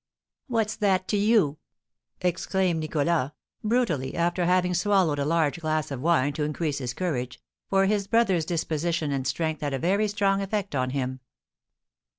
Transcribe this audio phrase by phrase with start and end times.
[0.47, 1.59] "What's that to you?"
[2.21, 7.39] exclaimed Nicholas, brutally, after having swallowed a large glass of wine to increase his courage,
[7.69, 11.19] for his brother's disposition and strength had a very strong effect on him.